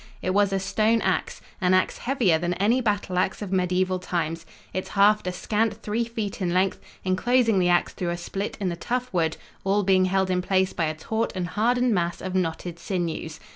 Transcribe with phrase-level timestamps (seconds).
[0.23, 4.47] It was a stone ax; an ax heavier than any battle ax of mediaeval times,
[4.73, 8.69] its haft a scant three feet in length, inclosing the ax through a split in
[8.69, 12.33] the tough wood, all being held in place by a taut and hardened mass of
[12.33, 13.39] knotted sinews.